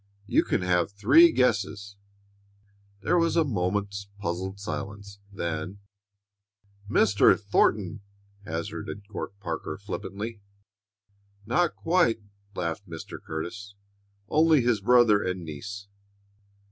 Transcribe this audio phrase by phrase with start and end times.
[0.25, 1.95] "You can have three guesses."
[3.01, 5.77] There was a moment's puzzled silence; then,
[6.89, 7.39] "Mr.
[7.39, 8.01] Thornton?"
[8.43, 10.41] hazarded Court Parker, flippantly.
[11.45, 12.19] "Not quite,"
[12.55, 13.21] laughed Mr.
[13.21, 13.75] Curtis;
[14.27, 15.87] "only his brother and niece."